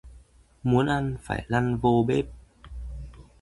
[0.63, 2.25] Muốn ăn phải lăn vô bếp